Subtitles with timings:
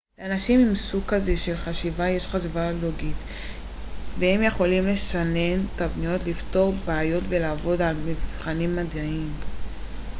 [0.19, 3.15] לאנשים עם סוג כזה של חשיבה יש חשיבה לוגית
[4.19, 9.33] והם יכולים לשנן תבניות לפתור בעיות ולעבוד על מבחנים מדעיים